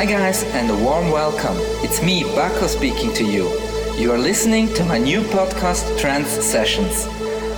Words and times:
Hi 0.00 0.06
guys 0.06 0.44
and 0.44 0.70
a 0.70 0.74
warm 0.74 1.10
welcome. 1.10 1.58
It's 1.84 2.00
me, 2.00 2.22
Baco 2.22 2.66
speaking 2.68 3.12
to 3.12 3.22
you. 3.22 3.50
You 3.98 4.12
are 4.12 4.18
listening 4.18 4.72
to 4.72 4.82
my 4.82 4.96
new 4.96 5.20
podcast 5.20 6.00
Trance 6.00 6.30
Sessions. 6.30 7.04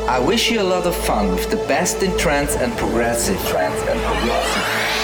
I 0.08 0.18
wish 0.18 0.50
you 0.50 0.60
a 0.60 0.64
lot 0.64 0.84
of 0.84 0.96
fun 0.96 1.30
with 1.30 1.48
the 1.52 1.58
best 1.68 2.02
in 2.02 2.18
trance 2.18 2.56
and 2.56 2.76
progressive 2.76 3.38
trance 3.46 3.80
and 3.88 4.00
progressive. 4.00 5.01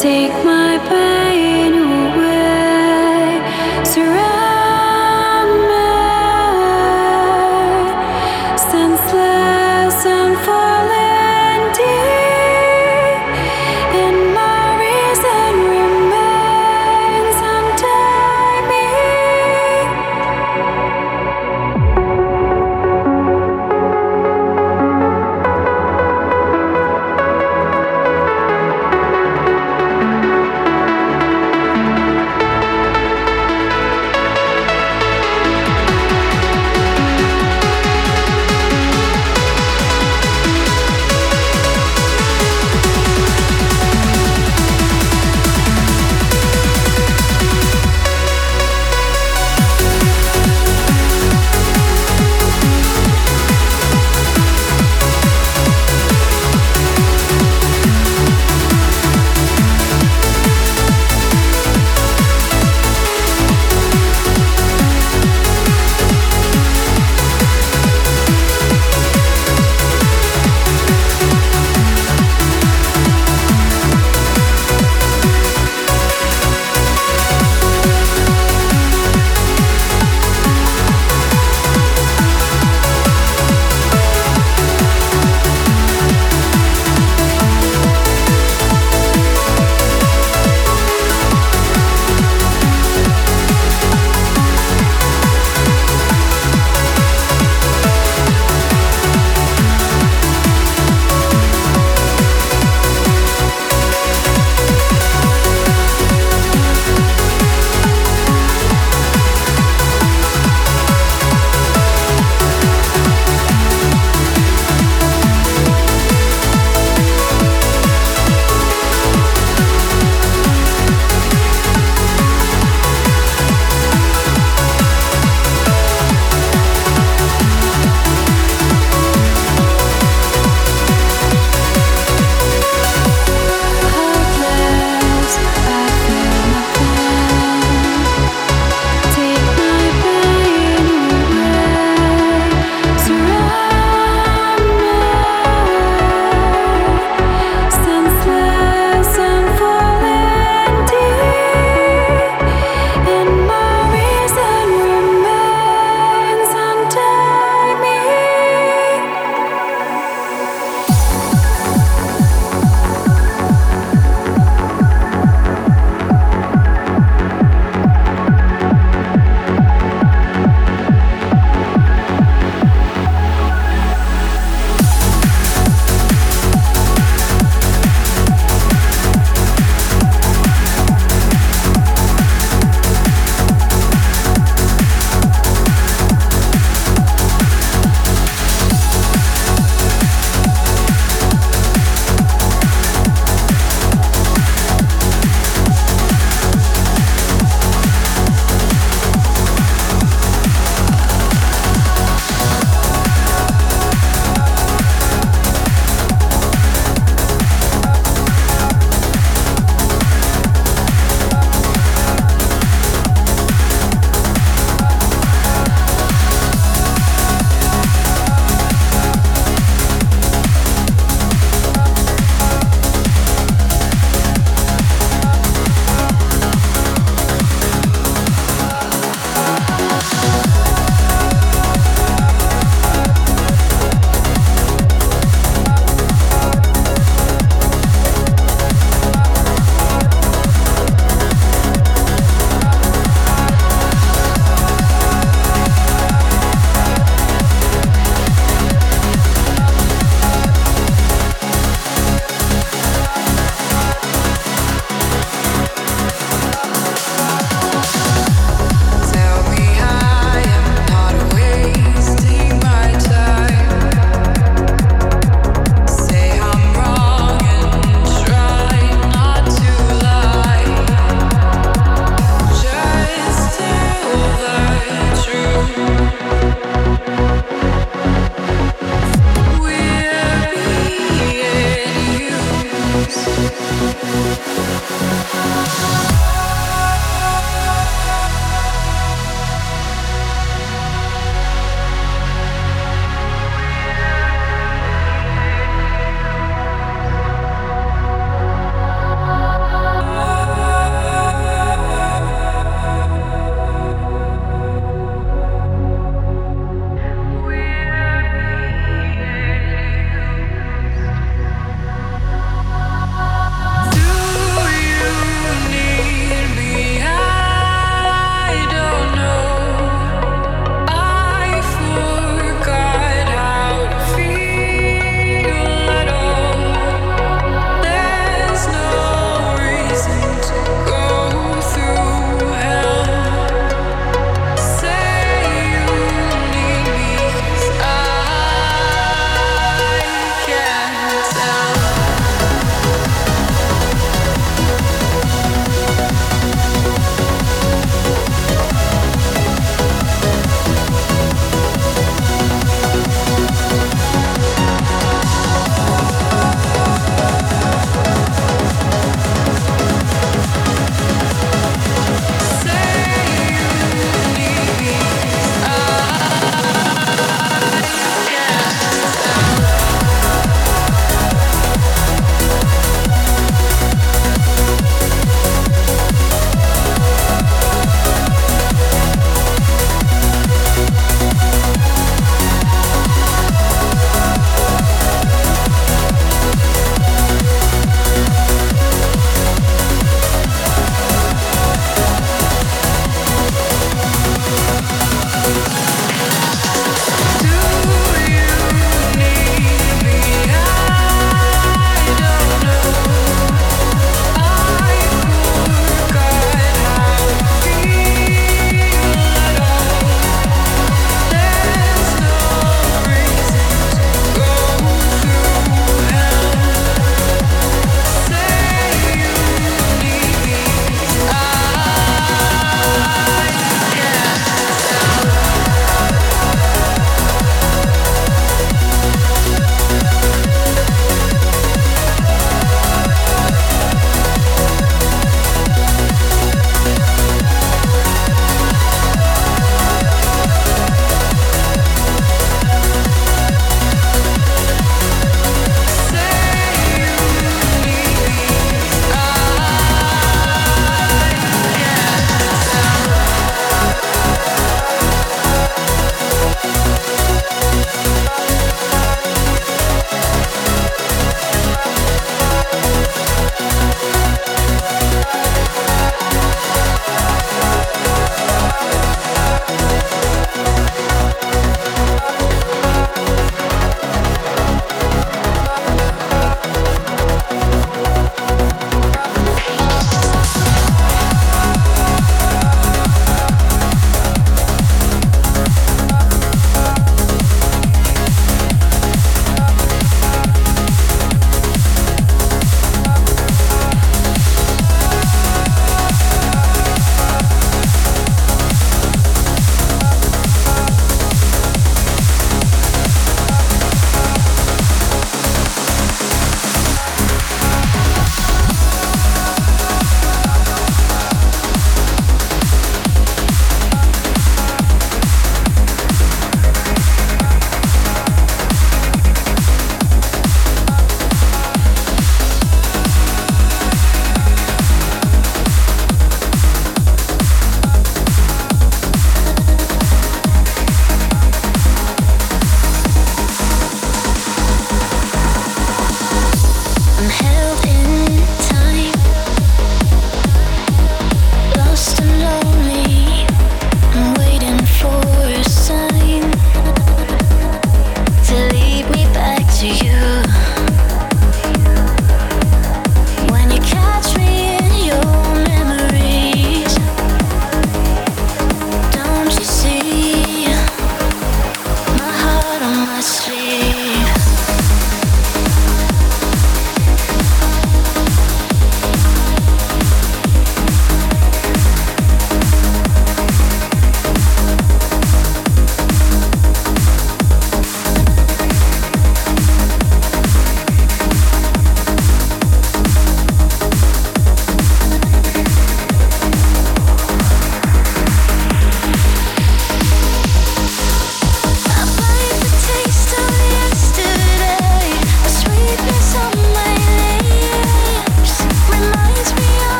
take 0.00 0.32
my 0.46 0.78
breath. 0.88 1.19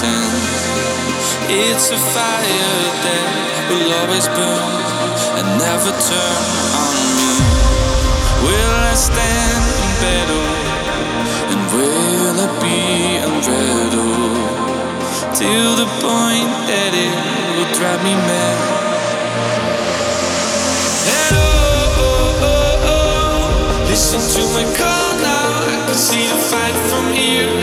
It's 0.00 1.90
a 1.90 1.98
fire 1.98 2.86
that 3.02 3.66
will 3.66 3.90
always 3.98 4.28
burn 4.30 4.78
and 5.42 5.58
never 5.58 5.90
turn 5.90 6.42
on 6.78 6.94
me. 7.18 7.34
Will 8.46 8.78
I 8.78 8.94
stand 8.94 9.64
in 9.82 9.90
battle? 9.98 10.50
And 11.50 11.60
will 11.74 12.38
I 12.38 12.48
be 12.62 12.78
unrattled? 13.26 14.38
Till 15.34 15.74
the 15.82 15.90
point 15.98 16.50
that 16.70 16.92
it 16.94 17.18
will 17.58 17.70
drive 17.74 17.98
me 18.06 18.14
mad. 18.14 18.58
Oh, 21.10 21.98
oh, 21.98 22.86
oh, 22.86 23.86
Listen 23.90 24.22
to 24.22 24.42
my 24.54 24.62
call 24.78 25.10
now. 25.18 25.66
I 25.66 25.86
can 25.86 25.98
see 25.98 26.22
the 26.22 26.38
fight 26.38 26.76
from 26.86 27.12
here. 27.12 27.57